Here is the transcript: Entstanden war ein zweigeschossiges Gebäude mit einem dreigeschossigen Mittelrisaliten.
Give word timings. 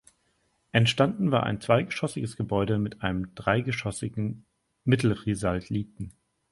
Entstanden 0.71 1.29
war 1.29 1.43
ein 1.43 1.61
zweigeschossiges 1.61 2.35
Gebäude 2.35 2.79
mit 2.79 3.03
einem 3.03 3.35
dreigeschossigen 3.35 4.47
Mittelrisaliten. 4.83 6.13